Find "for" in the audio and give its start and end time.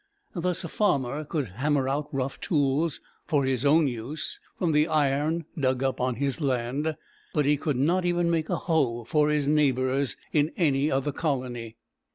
3.27-3.45, 9.03-9.29